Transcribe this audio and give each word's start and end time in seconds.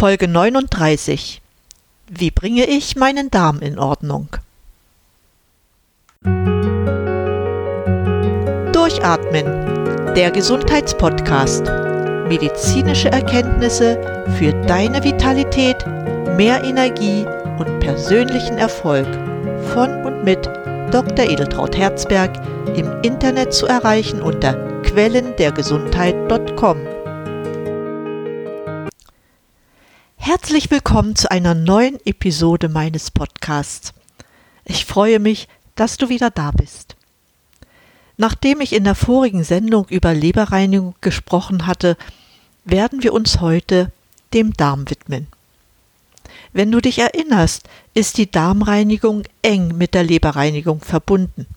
Folge 0.00 0.26
39. 0.28 1.42
Wie 2.08 2.30
bringe 2.30 2.64
ich 2.64 2.96
meinen 2.96 3.30
Darm 3.30 3.60
in 3.60 3.78
Ordnung? 3.78 4.28
Durchatmen, 8.72 10.14
der 10.14 10.30
Gesundheitspodcast. 10.30 11.66
Medizinische 12.28 13.12
Erkenntnisse 13.12 14.24
für 14.38 14.54
deine 14.66 15.04
Vitalität, 15.04 15.76
mehr 16.34 16.64
Energie 16.64 17.26
und 17.58 17.80
persönlichen 17.80 18.56
Erfolg 18.56 19.06
von 19.74 20.06
und 20.06 20.24
mit 20.24 20.46
Dr. 20.92 21.28
Edeltraut 21.28 21.76
Herzberg 21.76 22.30
im 22.74 22.90
Internet 23.02 23.52
zu 23.52 23.66
erreichen 23.66 24.22
unter 24.22 24.54
quellendergesundheit.com. 24.82 26.89
Herzlich 30.32 30.70
willkommen 30.70 31.16
zu 31.16 31.28
einer 31.28 31.56
neuen 31.56 31.98
Episode 32.06 32.68
meines 32.68 33.10
Podcasts. 33.10 33.92
Ich 34.64 34.84
freue 34.84 35.18
mich, 35.18 35.48
dass 35.74 35.96
du 35.96 36.08
wieder 36.08 36.30
da 36.30 36.52
bist. 36.52 36.94
Nachdem 38.16 38.60
ich 38.60 38.72
in 38.72 38.84
der 38.84 38.94
vorigen 38.94 39.42
Sendung 39.42 39.88
über 39.88 40.14
Leberreinigung 40.14 40.94
gesprochen 41.00 41.66
hatte, 41.66 41.96
werden 42.64 43.02
wir 43.02 43.12
uns 43.12 43.40
heute 43.40 43.90
dem 44.32 44.52
Darm 44.52 44.88
widmen. 44.88 45.26
Wenn 46.52 46.70
du 46.70 46.80
dich 46.80 47.00
erinnerst, 47.00 47.68
ist 47.94 48.16
die 48.16 48.30
Darmreinigung 48.30 49.24
eng 49.42 49.76
mit 49.76 49.94
der 49.94 50.04
Leberreinigung 50.04 50.80
verbunden. 50.80 51.48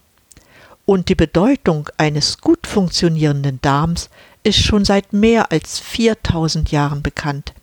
Und 0.88 1.10
die 1.10 1.16
Bedeutung 1.16 1.90
eines 1.98 2.40
gut 2.40 2.66
funktionierenden 2.66 3.62
Darms 3.62 4.10
ist 4.42 4.58
schon 4.58 4.84
seit 4.84 5.14
mehr 5.14 5.52
als 5.52 5.78
4000 5.78 6.72
Jahren 6.72 7.04
bekannt. 7.04 7.54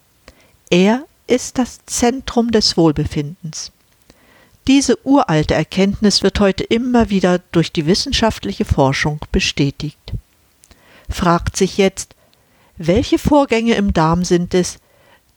Er 0.71 1.05
ist 1.27 1.59
das 1.59 1.85
Zentrum 1.87 2.53
des 2.53 2.77
Wohlbefindens. 2.77 3.73
Diese 4.69 5.05
uralte 5.05 5.55
Erkenntnis 5.55 6.23
wird 6.23 6.39
heute 6.39 6.63
immer 6.63 7.11
wieder 7.11 7.41
durch 7.51 7.73
die 7.73 7.87
wissenschaftliche 7.87 8.65
Forschung 8.65 9.19
bestätigt. 9.33 9.99
Fragt 11.09 11.57
sich 11.57 11.77
jetzt, 11.77 12.15
welche 12.77 13.19
Vorgänge 13.19 13.75
im 13.75 13.93
Darm 13.93 14.25
sind 14.25 14.55
es, 14.55 14.79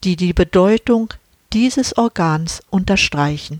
die 0.03 0.15
die 0.15 0.33
Bedeutung 0.33 1.15
dieses 1.51 1.97
Organs 1.97 2.61
unterstreichen? 2.69 3.59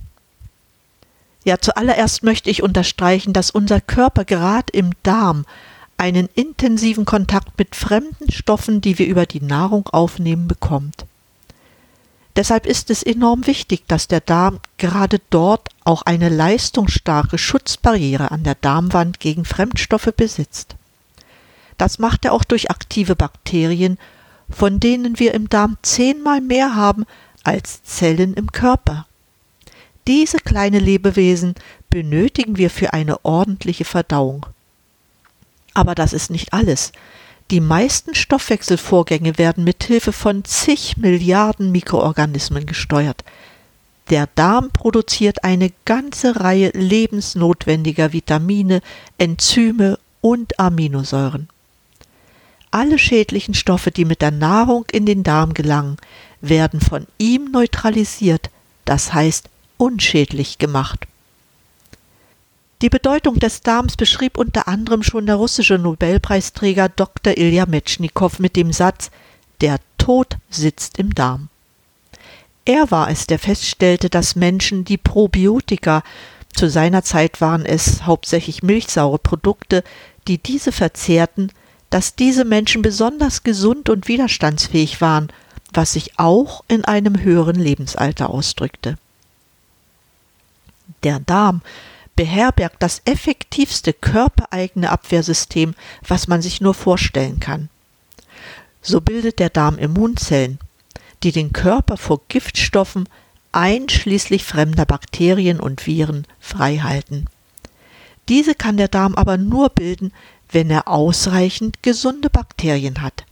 Ja, 1.44 1.58
zuallererst 1.60 2.22
möchte 2.22 2.52
ich 2.52 2.62
unterstreichen, 2.62 3.34
dass 3.34 3.50
unser 3.50 3.82
Körper 3.82 4.26
gerade 4.26 4.72
im 4.72 4.92
Darm 5.02 5.46
einen 5.98 6.30
intensiven 6.36 7.06
Kontakt 7.06 7.58
mit 7.58 7.76
fremden 7.76 8.32
Stoffen, 8.32 8.80
die 8.80 9.00
wir 9.00 9.08
über 9.08 9.26
die 9.26 9.42
Nahrung 9.42 9.90
aufnehmen, 9.90 10.48
bekommt. 10.48 11.06
Deshalb 12.36 12.66
ist 12.66 12.90
es 12.90 13.04
enorm 13.04 13.46
wichtig, 13.46 13.84
dass 13.88 14.08
der 14.08 14.22
Darm 14.22 14.60
gerade 14.78 15.22
dort 15.30 15.70
auch 15.84 16.02
eine 16.02 16.30
leistungsstarke 16.30 17.38
Schutzbarriere 17.38 18.32
an 18.32 18.44
der 18.44 18.56
Darmwand 18.56 19.20
gegen 19.20 19.46
Fremdstoffe 19.46 20.12
besitzt. 20.18 20.76
Das 21.78 22.00
macht 22.00 22.26
er 22.26 22.34
auch 22.34 22.44
durch 22.44 22.72
aktive 22.72 23.16
Bakterien, 23.16 24.00
von 24.50 24.80
denen 24.80 25.20
wir 25.20 25.34
im 25.34 25.50
Darm 25.50 25.78
zehnmal 25.84 26.42
mehr 26.42 26.76
haben 26.76 27.06
als 27.44 27.84
Zellen 27.84 28.34
im 28.34 28.52
Körper. 28.52 29.06
Diese 30.08 30.38
kleine 30.38 30.80
Lebewesen 30.80 31.56
benötigen 31.90 32.58
wir 32.58 32.70
für 32.70 32.94
eine 32.94 33.24
ordentliche 33.24 33.86
Verdauung. 33.86 34.46
Aber 35.74 35.96
das 35.96 36.14
ist 36.14 36.30
nicht 36.30 36.54
alles. 36.54 36.92
Die 37.52 37.60
meisten 37.60 38.16
Stoffwechselvorgänge 38.16 39.38
werden 39.38 39.64
mit 39.64 39.84
Hilfe 39.84 40.12
von 40.12 40.44
zig 40.46 40.98
Milliarden 40.98 41.72
Mikroorganismen 41.72 42.66
gesteuert. 42.66 43.24
Der 44.10 44.28
Darm 44.36 44.72
produziert 44.72 45.44
eine 45.44 45.72
ganze 45.86 46.40
Reihe 46.40 46.72
lebensnotwendiger 46.74 48.12
Vitamine, 48.12 48.82
Enzyme 49.18 50.00
und 50.22 50.60
Aminosäuren. 50.60 51.48
Alle 52.72 52.98
schädlichen 52.98 53.54
Stoffe, 53.54 53.92
die 53.92 54.06
mit 54.06 54.22
der 54.22 54.32
Nahrung 54.32 54.86
in 54.92 55.06
den 55.06 55.24
Darm 55.24 55.54
gelangen, 55.54 55.98
werden 56.42 56.82
von 56.82 57.06
ihm 57.18 57.52
neutralisiert, 57.52 58.50
das 58.84 59.14
heißt 59.14 59.48
unschädlich 59.78 60.58
gemacht. 60.58 61.08
Die 62.84 62.90
Bedeutung 62.90 63.40
des 63.40 63.62
Darms 63.62 63.96
beschrieb 63.96 64.38
unter 64.38 64.68
anderem 64.68 65.04
schon 65.04 65.26
der 65.26 65.36
russische 65.36 65.78
Nobelpreisträger 65.78 66.90
Dr. 66.90 67.38
Ilja 67.38 67.66
Metschnikow 67.66 68.40
mit 68.40 68.58
dem 68.58 68.74
Satz 68.74 69.10
Der 69.62 69.78
Tod 69.98 70.36
sitzt 70.50 71.00
im 71.00 71.16
Darm. 71.16 71.48
Er 72.66 72.92
war 72.92 73.10
es, 73.10 73.26
der 73.26 73.40
feststellte, 73.40 74.10
dass 74.10 74.36
Menschen, 74.36 74.84
die 74.84 74.98
Probiotika, 74.98 76.04
zu 76.54 76.70
seiner 76.70 77.04
Zeit 77.04 77.40
waren 77.40 77.66
es 77.66 78.06
hauptsächlich 78.06 78.64
milchsaure 78.64 79.18
Produkte, 79.18 79.86
die 80.28 80.38
diese 80.38 80.74
verzehrten, 80.74 81.52
dass 81.90 82.16
diese 82.16 82.44
Menschen 82.44 82.82
besonders 82.82 83.44
gesund 83.44 83.88
und 83.88 84.10
widerstandsfähig 84.10 85.00
waren, 85.00 85.30
was 85.72 85.94
sich 85.94 86.20
auch 86.20 86.66
in 86.68 86.84
einem 86.84 87.22
höheren 87.22 87.56
Lebensalter 87.56 88.30
ausdrückte. 88.30 88.98
Der 91.04 91.22
Darm 91.22 91.62
beherbergt 92.16 92.78
das 92.80 93.02
effektivste 93.06 93.94
körpereigene 93.94 94.90
Abwehrsystem, 94.90 95.74
was 96.08 96.28
man 96.28 96.42
sich 96.42 96.62
nur 96.62 96.74
vorstellen 96.74 97.40
kann. 97.40 97.70
So 98.82 99.02
bildet 99.02 99.40
der 99.40 99.50
Darm 99.50 99.78
Immunzellen, 99.78 100.60
die 101.24 101.32
den 101.32 101.54
Körper 101.54 101.98
vor 101.98 102.22
Giftstoffen 102.28 103.08
einschließlich 103.52 104.44
fremder 104.44 104.86
Bakterien 104.86 105.60
und 105.60 105.86
Viren 105.88 106.26
freihalten. 106.40 107.28
Diese 108.30 108.56
kann 108.56 108.78
der 108.78 108.88
Darm 108.88 109.16
aber 109.16 109.38
nur 109.38 109.70
bilden, 109.70 110.12
wenn 110.52 110.70
er 110.70 110.88
ausreichend 110.88 111.82
gesunde 111.82 112.30
Bakterien 112.30 113.02
hat. 113.02 113.26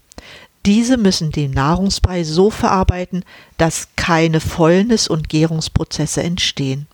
Diese 0.66 0.98
müssen 0.98 1.32
den 1.32 1.52
Nahrungsbrei 1.52 2.24
so 2.24 2.50
verarbeiten, 2.52 3.26
dass 3.58 3.90
keine 3.96 4.40
Fäulnis 4.40 5.08
und 5.08 5.28
Gärungsprozesse 5.28 6.22
entstehen. 6.22 6.88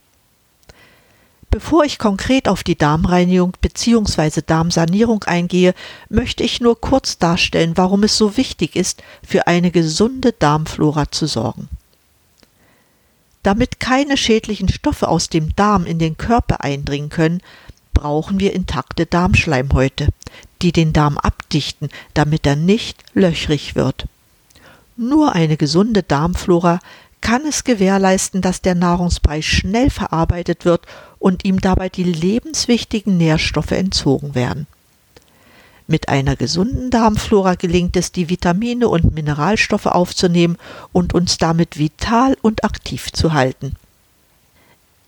Bevor 1.50 1.84
ich 1.84 1.98
konkret 1.98 2.46
auf 2.46 2.62
die 2.62 2.76
Darmreinigung 2.76 3.52
bzw. 3.60 4.42
Darmsanierung 4.44 5.24
eingehe, 5.24 5.74
möchte 6.10 6.42
ich 6.44 6.60
nur 6.60 6.78
kurz 6.78 7.18
darstellen, 7.18 7.76
warum 7.76 8.02
es 8.02 8.18
so 8.18 8.36
wichtig 8.36 8.76
ist, 8.76 9.02
für 9.26 9.46
eine 9.46 9.70
gesunde 9.70 10.32
Darmflora 10.32 11.10
zu 11.10 11.26
sorgen. 11.26 11.68
Damit 13.42 13.80
keine 13.80 14.18
schädlichen 14.18 14.68
Stoffe 14.68 15.08
aus 15.08 15.30
dem 15.30 15.56
Darm 15.56 15.86
in 15.86 15.98
den 15.98 16.18
Körper 16.18 16.62
eindringen 16.64 17.08
können, 17.08 17.40
brauchen 17.94 18.38
wir 18.40 18.52
intakte 18.52 19.06
Darmschleimhäute, 19.06 20.08
die 20.60 20.72
den 20.72 20.92
Darm 20.92 21.16
abdichten, 21.16 21.88
damit 22.12 22.46
er 22.46 22.56
nicht 22.56 23.02
löchrig 23.14 23.74
wird. 23.74 24.06
Nur 24.96 25.32
eine 25.32 25.56
gesunde 25.56 26.02
Darmflora 26.02 26.80
kann 27.20 27.44
es 27.46 27.64
gewährleisten, 27.64 28.40
dass 28.40 28.62
der 28.62 28.74
Nahrungsbrei 28.74 29.42
schnell 29.42 29.90
verarbeitet 29.90 30.64
wird 30.64 30.86
und 31.18 31.44
ihm 31.44 31.60
dabei 31.60 31.88
die 31.88 32.04
lebenswichtigen 32.04 33.16
Nährstoffe 33.16 33.72
entzogen 33.72 34.34
werden. 34.34 34.66
Mit 35.86 36.10
einer 36.10 36.36
gesunden 36.36 36.90
Darmflora 36.90 37.54
gelingt 37.54 37.96
es, 37.96 38.12
die 38.12 38.28
Vitamine 38.28 38.88
und 38.88 39.14
Mineralstoffe 39.14 39.86
aufzunehmen 39.86 40.58
und 40.92 41.14
uns 41.14 41.38
damit 41.38 41.78
vital 41.78 42.36
und 42.42 42.62
aktiv 42.62 43.10
zu 43.10 43.32
halten. 43.32 43.74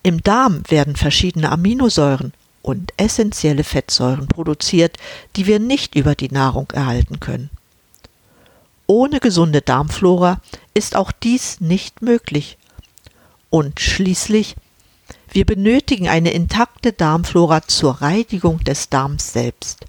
Im 0.03 0.23
Darm 0.23 0.63
werden 0.69 0.97
verschiedene 0.97 1.53
Aminosäuren 1.53 2.33
und 2.63 2.95
essentielle 2.97 3.65
Fettsäuren 3.65 4.27
produziert, 4.27 4.97
die 5.37 5.47
wir 5.47 5.59
nicht 5.59 5.95
über 5.95 6.15
die 6.15 6.31
Nahrung 6.31 6.71
erhalten 6.73 7.21
können. 7.21 7.51
Ohne 8.91 9.21
gesunde 9.21 9.63
Darmflora 9.63 10.41
ist 10.75 10.97
auch 10.97 11.13
dies 11.13 11.61
nicht 11.61 12.03
möglich. 12.03 12.59
Und 13.49 13.79
schließlich 13.79 14.57
wir 15.31 15.47
benötigen 15.47 16.09
eine 16.09 16.33
intakte 16.33 16.93
Darmflora 16.93 17.63
zur 17.69 18.03
Reinigung 18.03 18.65
des 18.65 18.89
Darms 18.89 19.33
selbst. 19.33 19.85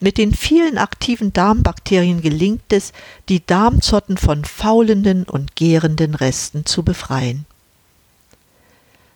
Mit 0.00 0.18
den 0.18 0.34
vielen 0.34 0.78
aktiven 0.78 1.32
Darmbakterien 1.32 2.22
gelingt 2.22 2.72
es, 2.72 2.92
die 3.28 3.46
Darmzotten 3.46 4.16
von 4.16 4.44
faulenden 4.44 5.22
und 5.22 5.54
gärenden 5.54 6.16
Resten 6.16 6.66
zu 6.66 6.82
befreien. 6.82 7.46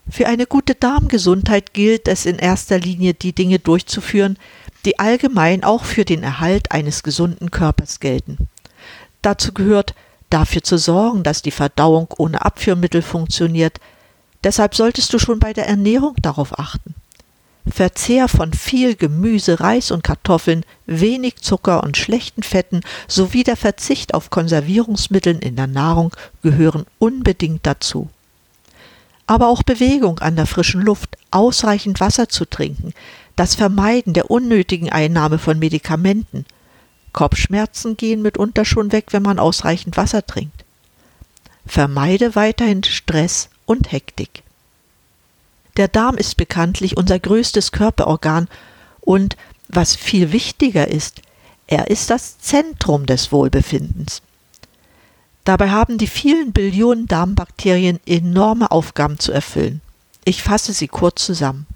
Für 0.09 0.29
eine 0.29 0.47
gute 0.47 0.76
Darmgesundheit 0.76 1.75
gilt 1.75 2.06
es 2.06 2.25
in 2.25 2.38
erster 2.38 2.79
Linie, 2.79 3.14
die 3.14 3.32
Dinge 3.32 3.59
durchzuführen, 3.59 4.38
die 4.85 5.00
allgemein 5.00 5.64
auch 5.64 5.82
für 5.82 6.05
den 6.05 6.23
Erhalt 6.23 6.71
eines 6.71 7.03
gesunden 7.03 7.50
Körpers 7.50 7.99
gelten. 7.99 8.49
Dazu 9.23 9.53
gehört, 9.53 9.94
dafür 10.31 10.62
zu 10.62 10.79
sorgen, 10.79 11.23
dass 11.23 11.43
die 11.43 11.50
Verdauung 11.50 12.09
ohne 12.17 12.44
Abführmittel 12.44 13.03
funktioniert, 13.03 13.81
Deshalb 14.44 14.75
solltest 14.75 15.12
du 15.12 15.19
schon 15.19 15.38
bei 15.38 15.53
der 15.53 15.67
Ernährung 15.67 16.15
darauf 16.23 16.59
achten. 16.59 16.94
Verzehr 17.69 18.29
von 18.29 18.55
viel 18.55 18.94
Gemüse, 18.94 19.61
Reis 19.61 19.91
und 19.91 20.03
Kartoffeln, 20.03 20.65
wenig 20.87 21.37
Zucker 21.43 21.82
und 21.82 21.99
schlechten 21.99 22.43
Fetten 22.43 22.81
sowie 23.09 23.44
der 23.44 23.56
Verzicht 23.56 24.15
auf 24.15 24.31
Konservierungsmitteln 24.31 25.41
in 25.41 25.56
der 25.56 25.67
Nahrung 25.67 26.17
gehören 26.43 26.87
unbedingt 26.99 27.67
dazu. 27.67 28.09
Aber 29.26 29.49
auch 29.49 29.62
Bewegung 29.62 30.21
an 30.21 30.37
der 30.37 30.47
frischen 30.47 30.81
Luft, 30.81 31.19
ausreichend 31.31 32.00
Wasser 32.00 32.31
zu 32.31 32.47
trinken, 32.47 32.94
das 33.37 33.55
Vermeiden 33.55 34.14
der 34.14 34.31
unnötigen 34.31 34.88
Einnahme 34.91 35.38
von 35.38 35.59
Medikamenten. 35.59 36.47
Kopfschmerzen 37.13 37.97
gehen 37.97 38.23
mitunter 38.23 38.65
schon 38.65 38.93
weg, 38.93 39.07
wenn 39.11 39.23
man 39.23 39.39
ausreichend 39.39 39.97
Wasser 39.97 40.27
trinkt. 40.27 40.65
Vermeide 41.67 42.35
weiterhin 42.35 42.85
Stress 42.85 43.49
und 43.67 43.93
Hektik. 43.93 44.43
Der 45.77 45.89
Darm 45.89 46.17
ist 46.17 46.37
bekanntlich 46.37 46.97
unser 46.97 47.19
größtes 47.19 47.73
Körperorgan 47.73 48.49
und, 49.01 49.37
was 49.69 49.95
viel 49.95 50.33
wichtiger 50.33 50.89
ist, 50.89 51.23
er 51.67 51.89
ist 51.89 52.11
das 52.11 52.39
Zentrum 52.39 53.07
des 53.07 53.31
Wohlbefindens. 53.31 54.23
Dabei 55.45 55.71
haben 55.71 55.99
die 55.99 56.07
vielen 56.07 56.53
Billionen 56.53 57.07
Darmbakterien 57.07 58.01
enorme 58.07 58.71
Aufgaben 58.71 59.19
zu 59.19 59.33
erfüllen. 59.33 59.81
Ich 60.25 60.43
fasse 60.43 60.73
sie 60.73 60.89
kurz 60.89 61.25
zusammen. 61.25 61.67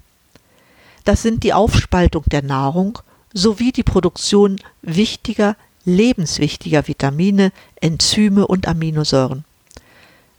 Das 1.05 1.21
sind 1.21 1.43
die 1.43 1.53
Aufspaltung 1.53 2.23
der 2.27 2.43
Nahrung 2.43 2.99
sowie 3.33 3.71
die 3.71 3.83
Produktion 3.83 4.59
wichtiger, 4.81 5.55
lebenswichtiger 5.85 6.87
Vitamine, 6.87 7.51
Enzyme 7.81 8.47
und 8.47 8.67
Aminosäuren. 8.67 9.43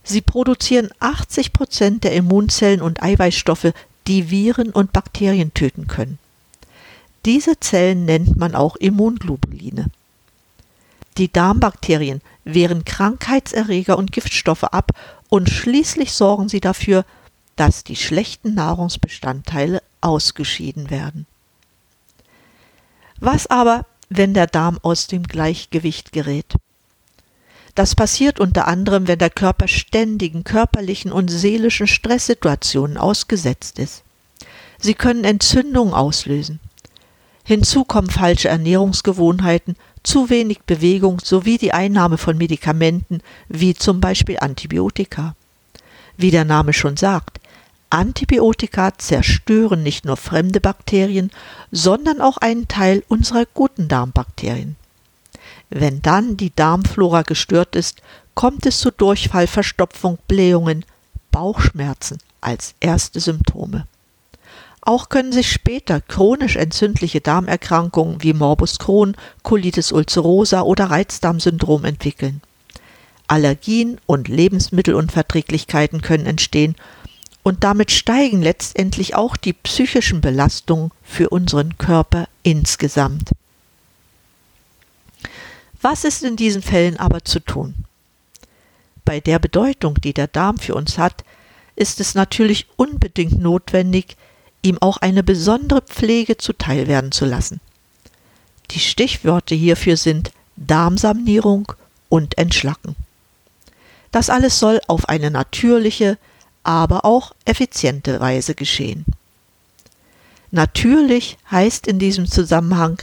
Sie 0.05 0.21
produzieren 0.21 0.91
80 1.01 1.53
Prozent 1.53 2.05
der 2.05 2.13
Immunzellen 2.13 2.83
und 2.83 3.03
Eiweißstoffe, 3.03 3.73
die 4.07 4.31
Viren 4.31 4.71
und 4.71 4.93
Bakterien 4.93 5.55
töten 5.55 5.87
können. 5.87 6.19
Diese 7.25 7.59
Zellen 7.59 8.05
nennt 8.05 8.37
man 8.37 8.55
auch 8.55 8.77
Immunglobuline. 8.77 9.87
Die 11.17 11.33
Darmbakterien 11.33 12.21
wehren 12.45 12.85
Krankheitserreger 12.85 13.97
und 13.97 14.13
Giftstoffe 14.13 14.65
ab 14.65 14.91
und 15.31 15.49
schließlich 15.49 16.13
sorgen 16.13 16.49
sie 16.49 16.61
dafür, 16.61 17.07
dass 17.57 17.85
die 17.85 17.97
schlechten 17.97 18.55
Nahrungsbestandteile 18.55 19.83
ausgeschieden 20.01 20.91
werden. 20.91 21.27
Was 23.25 23.47
aber, 23.47 23.87
wenn 24.11 24.35
der 24.35 24.47
Darm 24.47 24.79
aus 24.83 25.07
dem 25.07 25.23
Gleichgewicht 25.23 26.13
gerät? 26.13 26.57
Das 27.75 27.95
passiert 27.95 28.39
unter 28.39 28.69
anderem, 28.69 29.09
wenn 29.09 29.19
der 29.19 29.31
Körper 29.31 29.67
ständigen 29.67 30.45
körperlichen 30.45 31.11
und 31.11 31.31
seelischen 31.31 31.87
Stresssituationen 31.87 32.99
ausgesetzt 32.99 33.79
ist. 33.79 34.03
Sie 34.79 34.93
können 34.93 35.25
Entzündungen 35.25 35.95
auslösen. 35.95 36.61
Hinzu 37.45 37.85
kommen 37.85 38.11
falsche 38.11 38.51
Ernährungsgewohnheiten, 38.51 39.77
zu 40.03 40.29
wenig 40.29 40.61
Bewegung 40.65 41.19
sowie 41.19 41.57
die 41.57 41.73
Einnahme 41.73 42.19
von 42.19 42.37
Medikamenten 42.37 43.23
wie 43.49 43.73
zum 43.73 44.03
Beispiel 44.03 44.37
Antibiotika. 44.39 45.35
Wie 46.19 46.31
der 46.31 46.45
Name 46.45 46.75
schon 46.75 46.99
sagt, 46.99 47.41
Antibiotika 47.95 48.99
zerstören 48.99 49.85
nicht 49.85 50.05
nur 50.05 50.17
fremde 50.17 50.61
Bakterien, 50.61 51.31
sondern 51.71 52.21
auch 52.21 52.39
einen 52.39 52.67
Teil 52.67 53.05
unserer 53.07 53.47
guten 53.55 53.87
Darmbakterien. 53.87 54.75
Wenn 55.71 56.03
dann 56.03 56.37
die 56.37 56.53
Darmflora 56.55 57.23
gestört 57.23 57.77
ist, 57.77 58.03
kommt 58.35 58.67
es 58.67 58.81
zu 58.81 58.91
Durchfall, 58.91 59.47
Verstopfung, 59.47 60.19
Blähungen, 60.27 60.85
Bauchschmerzen 61.31 62.19
als 62.41 62.75
erste 62.81 63.21
Symptome. 63.21 63.87
Auch 64.81 65.09
können 65.09 65.33
sich 65.33 65.53
später 65.53 66.01
chronisch 66.01 66.57
entzündliche 66.57 67.21
Darmerkrankungen 67.21 68.23
wie 68.25 68.33
Morbus 68.33 68.81
Crohn, 68.81 69.17
Colitis 69.45 69.93
ulcerosa 69.93 70.63
oder 70.63 70.91
Reizdarmsyndrom 70.91 71.85
entwickeln. 71.85 72.43
Allergien 73.29 73.99
und 74.07 74.27
Lebensmittelunverträglichkeiten 74.27 76.03
können 76.03 76.27
entstehen 76.27 76.75
und 77.45 77.63
damit 77.63 77.93
steigen 77.93 78.43
letztendlich 78.43 79.15
auch 79.15 79.37
die 79.37 79.53
psychischen 79.53 80.21
Belastungen 80.21 80.91
für 81.05 81.29
unseren 81.29 81.79
Körper 81.79 82.27
insgesamt. 82.43 83.31
Was 85.81 86.05
ist 86.05 86.25
in 86.25 86.37
diesen 86.37 86.63
Fällen 86.63 86.97
aber 86.97 87.23
zu 87.25 87.41
tun? 87.41 87.75
Bei 89.05 89.21
der 89.21 89.39
Bedeutung, 89.39 90.01
die 90.01 90.15
der 90.15 90.27
Darm 90.27 90.57
für 90.57 90.75
uns 90.75 90.97
hat, 90.97 91.23
ist 91.77 92.01
es 92.01 92.15
natürlich 92.15 92.67
unbedingt 92.77 93.39
notwendig, 93.39 94.17
ihm 94.63 94.79
auch 94.81 94.97
eine 94.97 95.23
besondere 95.23 95.83
Pflege 95.83 96.39
zuteil 96.39 96.87
werden 96.89 97.13
zu 97.13 97.27
lassen. 97.27 97.61
Die 98.71 98.81
Stichworte 98.81 99.55
hierfür 99.55 99.99
sind 99.99 100.33
Darmsanierung 100.57 101.73
und 102.09 102.39
Entschlacken. 102.39 102.97
Das 104.13 104.31
alles 104.31 104.59
soll 104.59 104.81
auf 104.87 105.11
eine 105.11 105.31
natürliche, 105.31 106.17
aber 106.65 107.05
auch 107.05 107.35
effiziente 107.45 108.19
Weise 108.21 108.55
geschehen. 108.55 109.05
Natürlich 110.51 111.37
heißt 111.51 111.87
in 111.87 111.99
diesem 111.99 112.27
Zusammenhang 112.27 113.01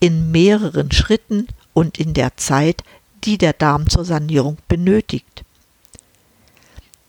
in 0.00 0.30
mehreren 0.30 0.90
Schritten 0.92 1.48
und 1.72 1.98
in 1.98 2.14
der 2.14 2.36
Zeit, 2.36 2.82
die 3.24 3.38
der 3.38 3.52
Darm 3.52 3.88
zur 3.88 4.04
Sanierung 4.04 4.58
benötigt. 4.68 5.44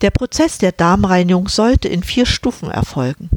Der 0.01 0.11
Prozess 0.11 0.57
der 0.57 0.71
Darmreinigung 0.71 1.47
sollte 1.47 1.87
in 1.87 2.03
vier 2.03 2.25
Stufen 2.25 2.69
erfolgen. 2.69 3.29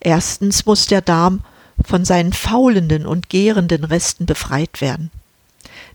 Erstens 0.00 0.66
muss 0.66 0.86
der 0.86 1.00
Darm 1.00 1.42
von 1.84 2.04
seinen 2.04 2.32
faulenden 2.32 3.06
und 3.06 3.28
gärenden 3.28 3.84
Resten 3.84 4.26
befreit 4.26 4.80
werden. 4.80 5.10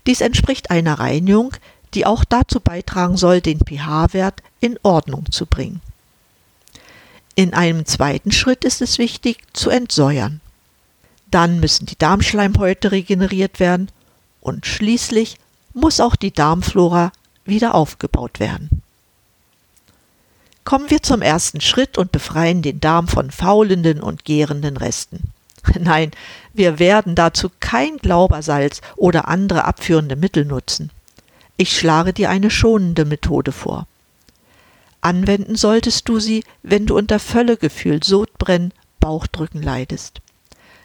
Dies 0.06 0.20
entspricht 0.20 0.70
einer 0.70 0.98
Reinigung, 0.98 1.54
die 1.94 2.06
auch 2.06 2.24
dazu 2.24 2.60
beitragen 2.60 3.16
soll, 3.16 3.40
den 3.40 3.60
pH-Wert 3.60 4.42
in 4.60 4.78
Ordnung 4.82 5.30
zu 5.30 5.46
bringen. 5.46 5.80
In 7.34 7.52
einem 7.52 7.84
zweiten 7.86 8.32
Schritt 8.32 8.64
ist 8.64 8.80
es 8.80 8.98
wichtig, 8.98 9.38
zu 9.52 9.70
entsäuern. 9.70 10.40
Dann 11.30 11.58
müssen 11.58 11.86
die 11.86 11.98
Darmschleimhäute 11.98 12.92
regeneriert 12.92 13.58
werden 13.58 13.90
und 14.40 14.66
schließlich 14.66 15.38
muss 15.72 15.98
auch 15.98 16.14
die 16.14 16.32
Darmflora 16.32 17.10
wieder 17.44 17.74
aufgebaut 17.74 18.38
werden. 18.38 18.82
Kommen 20.64 20.90
wir 20.90 21.02
zum 21.02 21.20
ersten 21.22 21.60
Schritt 21.60 21.98
und 21.98 22.12
befreien 22.12 22.62
den 22.62 22.80
Darm 22.80 23.08
von 23.08 23.30
faulenden 23.30 24.00
und 24.00 24.24
gärenden 24.24 24.76
Resten. 24.76 25.32
Nein, 25.78 26.12
wir 26.52 26.78
werden 26.78 27.14
dazu 27.14 27.50
kein 27.60 27.98
Glaubersalz 27.98 28.80
oder 28.96 29.28
andere 29.28 29.64
abführende 29.64 30.16
Mittel 30.16 30.44
nutzen. 30.44 30.90
Ich 31.56 31.76
schlage 31.76 32.12
dir 32.12 32.30
eine 32.30 32.50
schonende 32.50 33.04
Methode 33.04 33.52
vor. 33.52 33.86
Anwenden 35.00 35.54
solltest 35.54 36.08
du 36.08 36.18
sie, 36.18 36.42
wenn 36.62 36.86
du 36.86 36.96
unter 36.96 37.18
Völlegefühl, 37.18 38.02
Sodbrennen, 38.02 38.72
Bauchdrücken 39.00 39.62
leidest. 39.62 40.20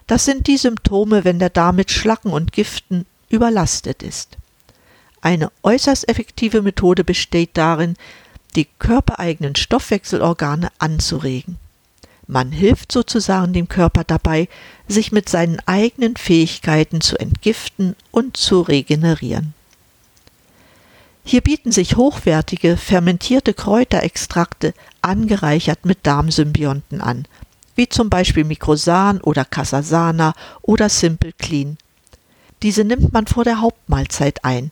Das 0.08 0.26
sind 0.26 0.48
die 0.48 0.58
Symptome, 0.58 1.24
wenn 1.24 1.40
der 1.40 1.50
Darm 1.50 1.78
mit 1.78 1.92
Schlacken 1.92 2.32
und 2.32 2.52
Giften 2.52 3.06
überlastet 3.30 4.04
ist. 4.04 4.38
Eine 5.22 5.52
äußerst 5.64 6.08
effektive 6.10 6.62
Methode 6.62 7.04
besteht 7.04 7.52
darin, 7.54 7.96
die 8.56 8.68
körpereigenen 8.80 9.56
Stoffwechselorgane 9.56 10.70
anzuregen. 10.80 11.58
Man 12.28 12.52
hilft 12.52 12.92
sozusagen 12.92 13.54
dem 13.54 13.68
Körper 13.68 14.04
dabei, 14.04 14.50
sich 14.88 15.12
mit 15.12 15.30
seinen 15.30 15.60
eigenen 15.66 16.16
Fähigkeiten 16.16 17.02
zu 17.02 17.18
entgiften 17.18 17.96
und 18.12 18.38
zu 18.38 18.62
regenerieren. 18.62 19.54
Hier 21.30 21.42
bieten 21.42 21.72
sich 21.72 21.96
hochwertige 21.96 22.76
fermentierte 22.76 23.54
Kräuterextrakte 23.54 24.74
angereichert 25.04 25.86
mit 25.86 26.00
Darmsymbionten 26.02 27.02
an, 27.02 27.28
wie 27.76 27.88
zum 27.88 28.10
Beispiel 28.10 28.44
Microsan 28.44 29.22
oder 29.22 29.46
Casasana 29.46 30.34
oder 30.64 30.90
Simple 30.90 31.34
Clean. 31.34 31.78
Diese 32.64 32.84
nimmt 32.84 33.14
man 33.14 33.28
vor 33.28 33.44
der 33.44 33.62
Hauptmahlzeit 33.62 34.44
ein. 34.44 34.72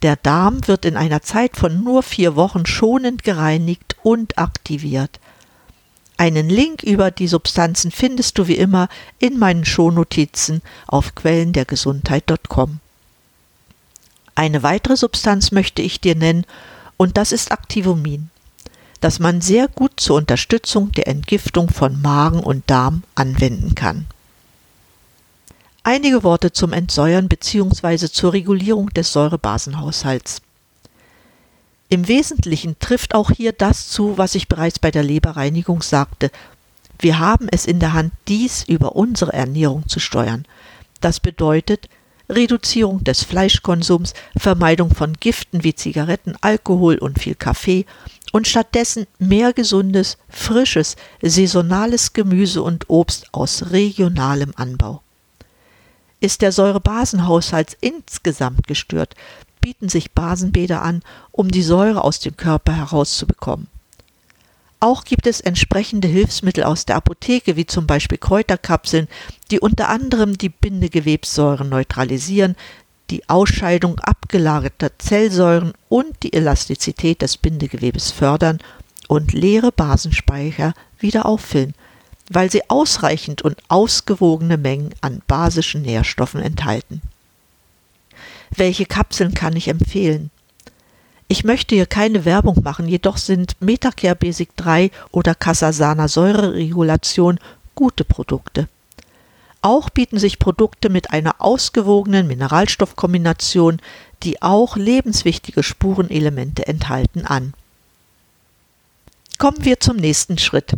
Der 0.00 0.16
Darm 0.16 0.66
wird 0.66 0.86
in 0.86 0.96
einer 0.96 1.20
Zeit 1.20 1.58
von 1.58 1.84
nur 1.84 2.02
vier 2.02 2.36
Wochen 2.36 2.64
schonend 2.64 3.22
gereinigt 3.22 3.96
und 4.02 4.38
aktiviert. 4.38 5.20
Einen 6.16 6.48
Link 6.48 6.84
über 6.84 7.10
die 7.10 7.28
Substanzen 7.28 7.90
findest 7.90 8.38
du 8.38 8.48
wie 8.48 8.56
immer 8.56 8.88
in 9.18 9.38
meinen 9.38 9.66
Shownotizen 9.66 10.62
auf 10.86 11.14
quellendergesundheit.com. 11.14 12.80
Eine 14.36 14.62
weitere 14.62 14.96
Substanz 14.96 15.50
möchte 15.50 15.82
ich 15.82 16.00
dir 16.00 16.14
nennen 16.14 16.46
und 16.96 17.16
das 17.16 17.32
ist 17.32 17.50
Activomin 17.50 18.30
das 19.00 19.18
man 19.18 19.40
sehr 19.40 19.68
gut 19.68 19.92
zur 19.96 20.16
Unterstützung 20.16 20.92
der 20.92 21.08
Entgiftung 21.08 21.68
von 21.68 22.00
Magen 22.00 22.40
und 22.40 22.68
Darm 22.68 23.02
anwenden 23.14 23.74
kann. 23.74 24.06
Einige 25.82 26.24
Worte 26.24 26.52
zum 26.52 26.72
Entsäuern 26.72 27.28
bzw. 27.28 28.08
zur 28.08 28.32
Regulierung 28.32 28.90
des 28.90 29.12
Säurebasenhaushalts. 29.12 30.42
Im 31.88 32.08
Wesentlichen 32.08 32.76
trifft 32.80 33.14
auch 33.14 33.30
hier 33.30 33.52
das 33.52 33.88
zu, 33.88 34.18
was 34.18 34.34
ich 34.34 34.48
bereits 34.48 34.80
bei 34.80 34.90
der 34.90 35.04
Leberreinigung 35.04 35.82
sagte. 35.82 36.32
Wir 36.98 37.20
haben 37.20 37.46
es 37.48 37.66
in 37.66 37.78
der 37.78 37.92
Hand, 37.92 38.12
dies 38.26 38.64
über 38.64 38.96
unsere 38.96 39.34
Ernährung 39.34 39.86
zu 39.88 40.00
steuern. 40.00 40.46
Das 41.00 41.20
bedeutet 41.20 41.88
Reduzierung 42.28 43.04
des 43.04 43.22
Fleischkonsums, 43.22 44.14
Vermeidung 44.36 44.94
von 44.94 45.14
Giften 45.14 45.62
wie 45.62 45.74
Zigaretten, 45.74 46.34
Alkohol 46.40 46.98
und 46.98 47.18
viel 47.18 47.34
Kaffee 47.34 47.86
und 48.32 48.48
stattdessen 48.48 49.06
mehr 49.18 49.52
gesundes, 49.52 50.18
frisches, 50.28 50.96
saisonales 51.22 52.12
Gemüse 52.12 52.62
und 52.62 52.90
Obst 52.90 53.32
aus 53.32 53.70
regionalem 53.70 54.52
Anbau. 54.56 55.02
Ist 56.20 56.42
der 56.42 56.52
Säurebasenhaushalt 56.52 57.76
insgesamt 57.80 58.66
gestört, 58.66 59.14
bieten 59.60 59.88
sich 59.88 60.12
Basenbäder 60.12 60.82
an, 60.82 61.02
um 61.32 61.50
die 61.50 61.62
Säure 61.62 62.02
aus 62.02 62.20
dem 62.20 62.36
Körper 62.36 62.72
herauszubekommen. 62.72 63.68
Auch 64.78 65.04
gibt 65.04 65.26
es 65.26 65.40
entsprechende 65.40 66.06
Hilfsmittel 66.06 66.64
aus 66.64 66.84
der 66.84 66.96
Apotheke, 66.96 67.56
wie 67.56 67.66
zum 67.66 67.86
Beispiel 67.86 68.18
Kräuterkapseln, 68.18 69.08
die 69.50 69.58
unter 69.58 69.88
anderem 69.88 70.36
die 70.36 70.50
Bindegewebssäuren 70.50 71.68
neutralisieren, 71.68 72.56
die 73.10 73.28
Ausscheidung 73.28 73.98
abgelagerter 74.00 74.90
Zellsäuren 74.98 75.72
und 75.88 76.22
die 76.22 76.32
Elastizität 76.32 77.22
des 77.22 77.36
Bindegewebes 77.36 78.10
fördern 78.10 78.58
und 79.08 79.32
leere 79.32 79.72
Basenspeicher 79.72 80.74
wieder 80.98 81.26
auffüllen, 81.26 81.74
weil 82.28 82.50
sie 82.50 82.68
ausreichend 82.68 83.42
und 83.42 83.56
ausgewogene 83.68 84.56
Mengen 84.56 84.94
an 85.00 85.22
basischen 85.26 85.82
Nährstoffen 85.82 86.42
enthalten. 86.42 87.00
Welche 88.50 88.86
Kapseln 88.86 89.34
kann 89.34 89.56
ich 89.56 89.68
empfehlen? 89.68 90.30
Ich 91.28 91.42
möchte 91.42 91.74
hier 91.74 91.86
keine 91.86 92.24
Werbung 92.24 92.62
machen, 92.62 92.86
jedoch 92.86 93.16
sind 93.16 93.60
Metacare 93.60 94.14
Basic 94.14 94.56
3 94.56 94.90
oder 95.10 95.34
Casasana 95.34 96.06
Säureregulation 96.06 97.40
gute 97.74 98.04
Produkte. 98.04 98.68
Auch 99.60 99.90
bieten 99.90 100.18
sich 100.18 100.38
Produkte 100.38 100.88
mit 100.88 101.10
einer 101.10 101.36
ausgewogenen 101.40 102.28
Mineralstoffkombination, 102.28 103.80
die 104.22 104.40
auch 104.40 104.76
lebenswichtige 104.76 105.64
Spurenelemente 105.64 106.68
enthalten, 106.68 107.26
an. 107.26 107.52
Kommen 109.38 109.64
wir 109.64 109.80
zum 109.80 109.96
nächsten 109.96 110.38
Schritt. 110.38 110.74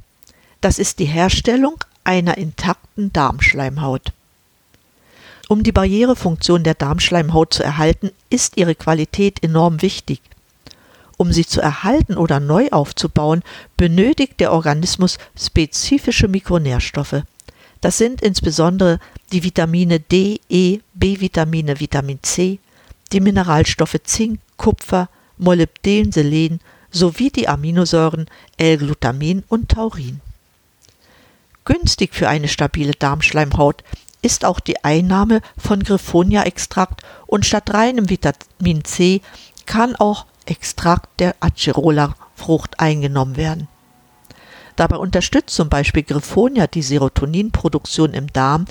Das 0.63 0.79
ist 0.79 0.99
die 0.99 1.05
Herstellung 1.05 1.77
einer 2.05 2.39
intakten 2.39 3.13
Darmschleimhaut. 3.13 4.13
Um 5.49 5.63
die 5.63 5.73
Barrierefunktion 5.73 6.65
der 6.65 6.75
Darmschleimhaut 6.75 7.53
zu 7.53 7.63
erhalten, 7.63 8.11
ist 8.31 8.57
ihre 8.57 8.75
Qualität 8.75 9.43
enorm 9.43 9.83
wichtig. 9.83 10.21
Um 11.19 11.33
sie 11.33 11.45
zu 11.45 11.61
erhalten 11.61 12.17
oder 12.17 12.41
neu 12.41 12.69
aufzubauen, 12.71 13.43
benötigt 13.77 14.41
der 14.41 14.53
Organismus 14.53 15.19
spezifische 15.37 16.29
Mikronährstoffe. 16.29 17.25
Das 17.81 17.99
sind 17.99 18.23
insbesondere 18.23 19.01
die 19.33 19.43
Vitamine 19.43 20.01
D, 20.01 20.41
E, 20.49 20.79
B-Vitamine, 20.95 21.81
Vitamin 21.81 22.21
C, 22.23 22.61
die 23.13 23.21
Mineralstoffe 23.21 23.97
Zink, 24.05 24.41
Kupfer, 24.57 25.09
Molybden, 25.39 26.13
Selen 26.13 26.61
sowie 26.91 27.31
die 27.31 27.49
Aminosäuren 27.49 28.27
L-Glutamin 28.57 29.45
und 29.49 29.71
Taurin. 29.71 30.21
Günstig 31.65 32.15
für 32.15 32.29
eine 32.29 32.49
stabile 32.49 32.93
Darmschleimhaut 32.93 33.83
ist 34.23 34.45
auch 34.45 34.61
die 34.61 34.85
Einnahme 34.85 35.43
von 35.57 35.83
Griffonia-Extrakt 35.83 37.03
und 37.27 37.45
statt 37.45 37.75
reinem 37.75 38.09
Vitamin 38.09 38.85
C 38.85 39.21
kann 39.67 39.97
auch 39.97 40.27
Extrakt 40.49 41.21
der 41.21 41.37
Acerola-Frucht 41.41 42.81
eingenommen 42.81 43.37
werden. 43.37 43.69
Dabei 44.77 44.97
unterstützt 44.97 45.55
zum 45.55 45.69
Beispiel 45.69 46.05
Griffonia 46.05 46.67
die 46.67 46.83
Serotoninproduktion 46.83 48.15
im 48.15 48.33
Darm, 48.33 48.65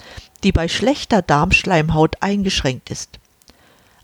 die 0.43 0.51
bei 0.51 0.67
schlechter 0.67 1.21
Darmschleimhaut 1.21 2.15
eingeschränkt 2.21 2.89
ist. 2.89 3.19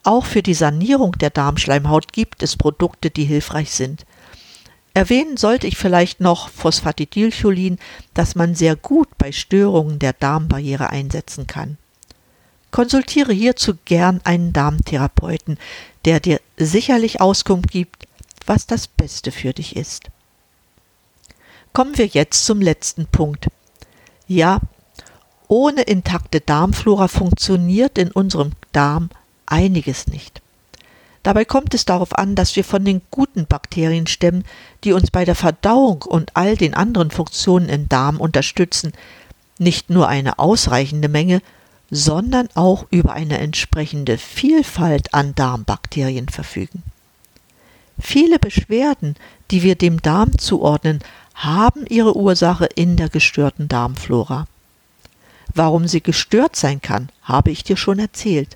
Auch 0.04 0.26
für 0.26 0.44
die 0.44 0.54
Sanierung 0.54 1.14
der 1.14 1.30
Darmschleimhaut 1.30 2.12
gibt 2.12 2.44
es 2.44 2.58
Produkte, 2.58 3.10
die 3.10 3.24
hilfreich 3.24 3.72
sind. 3.72 4.06
Erwähnen 4.94 5.38
sollte 5.38 5.66
ich 5.66 5.78
vielleicht 5.78 6.20
noch 6.20 6.50
Phosphatidylcholin, 6.50 7.80
das 8.14 8.36
man 8.36 8.54
sehr 8.54 8.76
gut 8.76 9.08
bei 9.18 9.32
Störungen 9.32 9.98
der 9.98 10.14
Darmbarriere 10.14 10.90
einsetzen 10.90 11.48
kann. 11.48 11.78
Konsultiere 12.74 13.34
hierzu 13.34 13.76
gern 13.86 14.20
einen 14.24 14.52
Darmtherapeuten, 14.52 15.60
der 16.06 16.20
dir 16.20 16.42
sicherlich 16.58 17.22
Auskunft 17.22 17.70
gibt, 17.70 18.08
was 18.48 18.66
das 18.66 18.88
Beste 18.88 19.32
für 19.32 19.54
dich 19.54 19.76
ist. 19.76 20.10
Kommen 21.72 22.00
wir 22.00 22.08
jetzt 22.08 22.48
zum 22.48 22.62
letzten 22.62 23.06
Punkt. 23.06 23.48
Ja, 24.28 24.60
ohne 25.48 25.84
intakte 25.84 26.42
Darmflora 26.42 27.08
funktioniert 27.08 28.00
in 28.00 28.10
unserem 28.10 28.54
Darm 28.72 29.12
einiges 29.46 30.08
nicht. 30.08 30.42
Dabei 31.22 31.46
kommt 31.46 31.76
es 31.76 31.86
darauf 31.86 32.18
an, 32.18 32.34
dass 32.34 32.56
wir 32.56 32.64
von 32.64 32.84
den 32.84 33.04
guten 33.12 33.46
Bakterien 33.46 34.08
stemmen, 34.08 34.46
die 34.84 34.94
uns 34.94 35.12
bei 35.12 35.26
der 35.26 35.36
Verdauung 35.36 36.02
und 36.02 36.36
all 36.36 36.58
den 36.58 36.74
anderen 36.74 37.12
Funktionen 37.12 37.70
im 37.70 37.88
Darm 37.88 38.20
unterstützen, 38.20 38.94
nicht 39.60 39.92
nur 39.92 40.08
eine 40.08 40.40
ausreichende 40.40 41.08
Menge, 41.08 41.44
sondern 41.94 42.50
auch 42.56 42.88
über 42.90 43.14
eine 43.14 43.38
entsprechende 43.38 44.18
Vielfalt 44.18 45.14
an 45.14 45.36
Darmbakterien 45.36 46.28
verfügen. 46.28 46.82
Viele 48.00 48.40
Beschwerden, 48.40 49.16
die 49.52 49.62
wir 49.62 49.76
dem 49.76 50.02
Darm 50.02 50.40
zuordnen, 50.40 51.00
haben 51.36 51.86
ihre 51.86 52.18
Ursache 52.18 52.66
in 52.66 52.98
der 52.98 53.10
gestörten 53.10 53.68
Darmflora. 53.68 54.48
Warum 55.54 55.88
sie 55.88 56.02
gestört 56.02 56.56
sein 56.56 56.82
kann, 56.82 57.10
habe 57.22 57.52
ich 57.52 57.64
dir 57.64 57.78
schon 57.78 58.00
erzählt. 58.00 58.56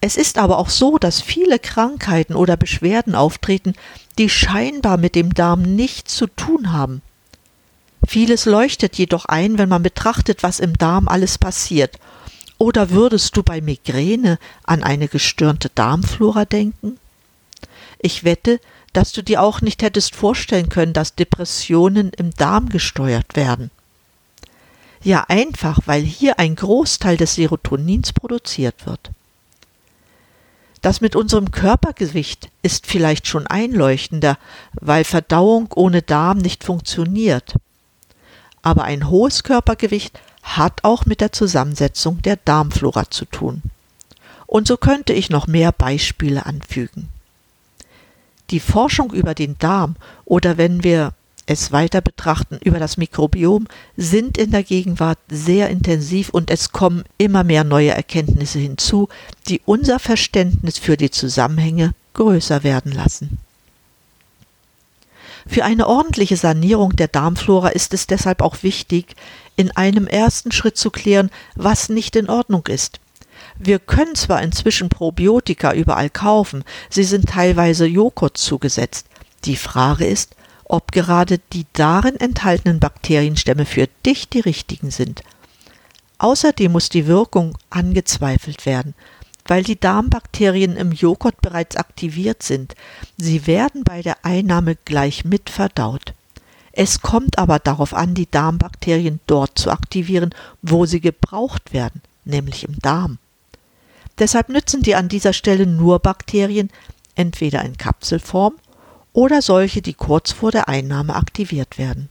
Es 0.00 0.16
ist 0.16 0.38
aber 0.38 0.58
auch 0.58 0.70
so, 0.70 0.96
dass 0.96 1.20
viele 1.20 1.58
Krankheiten 1.58 2.34
oder 2.34 2.56
Beschwerden 2.56 3.14
auftreten, 3.14 3.74
die 4.16 4.30
scheinbar 4.30 4.96
mit 4.96 5.14
dem 5.14 5.34
Darm 5.34 5.60
nichts 5.60 6.14
zu 6.14 6.26
tun 6.26 6.72
haben. 6.72 7.02
Vieles 8.08 8.46
leuchtet 8.46 8.96
jedoch 8.96 9.26
ein, 9.26 9.58
wenn 9.58 9.68
man 9.68 9.82
betrachtet, 9.82 10.42
was 10.42 10.60
im 10.60 10.78
Darm 10.78 11.08
alles 11.08 11.36
passiert. 11.36 11.98
Oder 12.56 12.88
würdest 12.88 13.36
du 13.36 13.42
bei 13.42 13.60
Migräne 13.60 14.38
an 14.64 14.82
eine 14.82 15.08
gestörte 15.08 15.70
Darmflora 15.74 16.46
denken? 16.46 16.98
Ich 17.98 18.24
wette, 18.24 18.60
dass 18.94 19.12
du 19.12 19.22
dir 19.22 19.42
auch 19.42 19.60
nicht 19.60 19.82
hättest 19.82 20.16
vorstellen 20.16 20.70
können, 20.70 20.94
dass 20.94 21.16
Depressionen 21.16 22.10
im 22.16 22.30
Darm 22.30 22.70
gesteuert 22.70 23.36
werden. 23.36 23.70
Ja, 25.02 25.26
einfach, 25.28 25.80
weil 25.84 26.00
hier 26.00 26.38
ein 26.38 26.56
Großteil 26.56 27.18
des 27.18 27.34
Serotonins 27.34 28.14
produziert 28.14 28.86
wird. 28.86 29.10
Das 30.80 31.02
mit 31.02 31.14
unserem 31.14 31.50
Körpergewicht 31.50 32.48
ist 32.62 32.86
vielleicht 32.86 33.26
schon 33.26 33.46
einleuchtender, 33.46 34.38
weil 34.72 35.04
Verdauung 35.04 35.68
ohne 35.74 36.00
Darm 36.00 36.38
nicht 36.38 36.64
funktioniert 36.64 37.56
aber 38.68 38.84
ein 38.84 39.08
hohes 39.08 39.44
Körpergewicht 39.44 40.20
hat 40.42 40.84
auch 40.84 41.06
mit 41.06 41.22
der 41.22 41.32
Zusammensetzung 41.32 42.20
der 42.20 42.36
Darmflora 42.36 43.10
zu 43.10 43.24
tun. 43.24 43.62
Und 44.46 44.68
so 44.68 44.76
könnte 44.76 45.14
ich 45.14 45.30
noch 45.30 45.46
mehr 45.46 45.72
Beispiele 45.72 46.44
anfügen. 46.44 47.08
Die 48.50 48.60
Forschung 48.60 49.12
über 49.12 49.34
den 49.34 49.56
Darm 49.58 49.96
oder 50.26 50.58
wenn 50.58 50.84
wir 50.84 51.14
es 51.46 51.72
weiter 51.72 52.02
betrachten 52.02 52.58
über 52.62 52.78
das 52.78 52.98
Mikrobiom 52.98 53.68
sind 53.96 54.36
in 54.36 54.50
der 54.50 54.62
Gegenwart 54.62 55.18
sehr 55.30 55.70
intensiv 55.70 56.28
und 56.28 56.50
es 56.50 56.72
kommen 56.72 57.04
immer 57.16 57.42
mehr 57.42 57.64
neue 57.64 57.92
Erkenntnisse 57.92 58.58
hinzu, 58.58 59.08
die 59.48 59.62
unser 59.64 59.98
Verständnis 59.98 60.76
für 60.76 60.98
die 60.98 61.10
Zusammenhänge 61.10 61.94
größer 62.12 62.64
werden 62.64 62.92
lassen. 62.92 63.38
Für 65.48 65.64
eine 65.64 65.88
ordentliche 65.88 66.36
Sanierung 66.36 66.94
der 66.94 67.08
Darmflora 67.08 67.68
ist 67.70 67.94
es 67.94 68.06
deshalb 68.06 68.42
auch 68.42 68.62
wichtig, 68.62 69.16
in 69.56 69.70
einem 69.70 70.06
ersten 70.06 70.52
Schritt 70.52 70.76
zu 70.76 70.90
klären, 70.90 71.30
was 71.54 71.88
nicht 71.88 72.16
in 72.16 72.28
Ordnung 72.28 72.66
ist. 72.66 73.00
Wir 73.58 73.78
können 73.78 74.14
zwar 74.14 74.42
inzwischen 74.42 74.90
Probiotika 74.90 75.72
überall 75.72 76.10
kaufen, 76.10 76.64
sie 76.90 77.02
sind 77.02 77.30
teilweise 77.30 77.86
Joghurt 77.86 78.36
zugesetzt. 78.36 79.06
Die 79.46 79.56
Frage 79.56 80.04
ist, 80.04 80.36
ob 80.64 80.92
gerade 80.92 81.40
die 81.54 81.64
darin 81.72 82.16
enthaltenen 82.16 82.78
Bakterienstämme 82.78 83.64
für 83.64 83.88
dich 84.04 84.28
die 84.28 84.40
richtigen 84.40 84.90
sind. 84.90 85.22
Außerdem 86.18 86.72
muss 86.72 86.90
die 86.90 87.06
Wirkung 87.06 87.56
angezweifelt 87.70 88.66
werden 88.66 88.94
weil 89.48 89.64
die 89.64 89.80
Darmbakterien 89.80 90.76
im 90.76 90.92
Joghurt 90.92 91.40
bereits 91.40 91.74
aktiviert 91.76 92.42
sind. 92.42 92.74
Sie 93.16 93.46
werden 93.48 93.82
bei 93.82 94.02
der 94.02 94.24
Einnahme 94.24 94.76
gleich 94.84 95.24
mit 95.24 95.50
verdaut. 95.50 96.14
Es 96.72 97.00
kommt 97.00 97.38
aber 97.38 97.58
darauf 97.58 97.92
an, 97.94 98.14
die 98.14 98.30
Darmbakterien 98.30 99.18
dort 99.26 99.58
zu 99.58 99.70
aktivieren, 99.70 100.32
wo 100.62 100.86
sie 100.86 101.00
gebraucht 101.00 101.72
werden, 101.72 102.02
nämlich 102.24 102.62
im 102.62 102.78
Darm. 102.78 103.18
Deshalb 104.18 104.48
nützen 104.48 104.82
dir 104.82 104.98
an 104.98 105.08
dieser 105.08 105.32
Stelle 105.32 105.66
nur 105.66 105.98
Bakterien, 105.98 106.70
entweder 107.14 107.64
in 107.64 107.76
Kapselform 107.76 108.54
oder 109.12 109.42
solche, 109.42 109.82
die 109.82 109.94
kurz 109.94 110.30
vor 110.30 110.52
der 110.52 110.68
Einnahme 110.68 111.16
aktiviert 111.16 111.78
werden. 111.78 112.08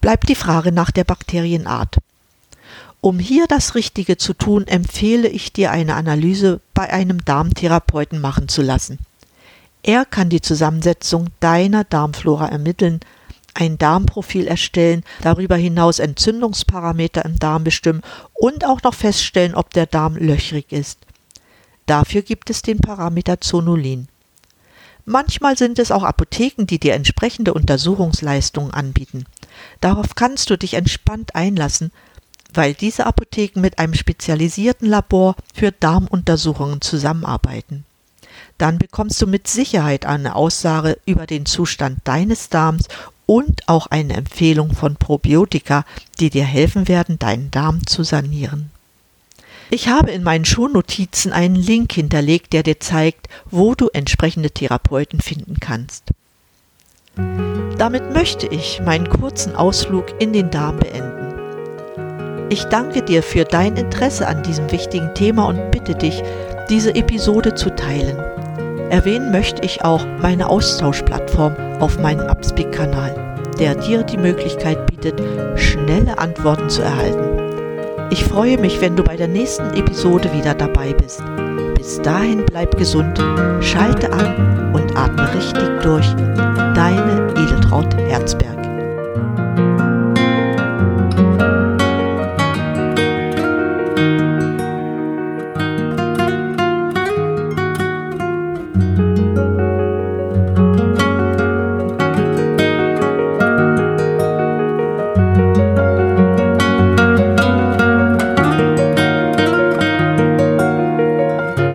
bleibt 0.00 0.28
die 0.28 0.34
Frage 0.34 0.72
nach 0.72 0.90
der 0.90 1.04
Bakterienart. 1.04 1.98
Um 3.04 3.18
hier 3.18 3.48
das 3.48 3.74
Richtige 3.74 4.16
zu 4.16 4.32
tun, 4.32 4.68
empfehle 4.68 5.26
ich 5.26 5.52
dir 5.52 5.72
eine 5.72 5.96
Analyse 5.96 6.60
bei 6.72 6.92
einem 6.92 7.24
Darmtherapeuten 7.24 8.20
machen 8.20 8.46
zu 8.46 8.62
lassen. 8.62 9.00
Er 9.82 10.04
kann 10.04 10.28
die 10.28 10.40
Zusammensetzung 10.40 11.26
deiner 11.40 11.82
Darmflora 11.82 12.46
ermitteln, 12.46 13.00
ein 13.54 13.76
Darmprofil 13.76 14.46
erstellen, 14.46 15.02
darüber 15.20 15.56
hinaus 15.56 15.98
Entzündungsparameter 15.98 17.24
im 17.24 17.40
Darm 17.40 17.64
bestimmen 17.64 18.02
und 18.34 18.64
auch 18.64 18.80
noch 18.84 18.94
feststellen, 18.94 19.56
ob 19.56 19.70
der 19.70 19.86
Darm 19.86 20.16
löchrig 20.16 20.70
ist. 20.70 21.00
Dafür 21.86 22.22
gibt 22.22 22.50
es 22.50 22.62
den 22.62 22.78
Parameter 22.78 23.40
Zonulin. 23.40 24.06
Manchmal 25.04 25.58
sind 25.58 25.80
es 25.80 25.90
auch 25.90 26.04
Apotheken, 26.04 26.66
die 26.66 26.78
dir 26.78 26.94
entsprechende 26.94 27.52
Untersuchungsleistungen 27.52 28.72
anbieten. 28.72 29.24
Darauf 29.80 30.14
kannst 30.14 30.50
du 30.50 30.56
dich 30.56 30.74
entspannt 30.74 31.34
einlassen, 31.34 31.90
weil 32.54 32.74
diese 32.74 33.06
Apotheken 33.06 33.60
mit 33.60 33.78
einem 33.78 33.94
spezialisierten 33.94 34.88
Labor 34.88 35.36
für 35.54 35.72
Darmuntersuchungen 35.72 36.80
zusammenarbeiten. 36.80 37.84
Dann 38.58 38.78
bekommst 38.78 39.20
du 39.20 39.26
mit 39.26 39.48
Sicherheit 39.48 40.06
eine 40.06 40.36
Aussage 40.36 40.98
über 41.06 41.26
den 41.26 41.46
Zustand 41.46 41.98
deines 42.04 42.48
Darms 42.48 42.88
und 43.26 43.68
auch 43.68 43.86
eine 43.86 44.14
Empfehlung 44.14 44.72
von 44.72 44.96
Probiotika, 44.96 45.84
die 46.20 46.30
dir 46.30 46.44
helfen 46.44 46.88
werden, 46.88 47.18
deinen 47.18 47.50
Darm 47.50 47.86
zu 47.86 48.02
sanieren. 48.02 48.70
Ich 49.70 49.88
habe 49.88 50.10
in 50.10 50.22
meinen 50.22 50.44
Schulnotizen 50.44 51.32
einen 51.32 51.54
Link 51.54 51.92
hinterlegt, 51.92 52.52
der 52.52 52.62
dir 52.62 52.78
zeigt, 52.78 53.28
wo 53.50 53.74
du 53.74 53.88
entsprechende 53.88 54.50
Therapeuten 54.50 55.20
finden 55.20 55.56
kannst. 55.60 56.04
Damit 57.78 58.12
möchte 58.12 58.46
ich 58.46 58.80
meinen 58.84 59.08
kurzen 59.08 59.56
Ausflug 59.56 60.20
in 60.20 60.32
den 60.32 60.50
Darm 60.50 60.78
beenden. 60.78 61.21
Ich 62.52 62.64
danke 62.64 63.00
dir 63.00 63.22
für 63.22 63.44
dein 63.44 63.78
Interesse 63.78 64.28
an 64.28 64.42
diesem 64.42 64.70
wichtigen 64.70 65.14
Thema 65.14 65.46
und 65.46 65.70
bitte 65.70 65.94
dich, 65.94 66.22
diese 66.68 66.94
Episode 66.94 67.54
zu 67.54 67.74
teilen. 67.74 68.18
Erwähnen 68.90 69.32
möchte 69.32 69.64
ich 69.64 69.82
auch 69.86 70.04
meine 70.20 70.50
Austauschplattform 70.50 71.56
auf 71.80 71.98
meinem 71.98 72.28
Upspeak-Kanal, 72.28 73.14
der 73.58 73.74
dir 73.76 74.02
die 74.02 74.18
Möglichkeit 74.18 74.86
bietet, 74.86 75.18
schnelle 75.56 76.18
Antworten 76.18 76.68
zu 76.68 76.82
erhalten. 76.82 78.10
Ich 78.10 78.22
freue 78.22 78.58
mich, 78.58 78.82
wenn 78.82 78.96
du 78.96 79.02
bei 79.02 79.16
der 79.16 79.28
nächsten 79.28 79.72
Episode 79.72 80.30
wieder 80.34 80.52
dabei 80.52 80.92
bist. 80.92 81.22
Bis 81.74 82.02
dahin 82.02 82.44
bleib 82.44 82.76
gesund, 82.76 83.18
schalte 83.62 84.12
an 84.12 84.74
und 84.74 84.94
atme 84.94 85.26
richtig 85.34 85.70
durch. 85.82 86.06
Deine 86.74 87.32
Edeltraut 87.34 87.96
Herzberg. 87.96 88.61